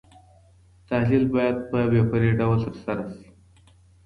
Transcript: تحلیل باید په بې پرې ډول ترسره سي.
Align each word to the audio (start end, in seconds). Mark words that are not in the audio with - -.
تحلیل 0.89 1.25
باید 1.35 1.57
په 1.69 1.79
بې 1.91 2.01
پرې 2.11 2.29
ډول 2.39 2.57
ترسره 2.65 3.03
سي. 3.15 3.27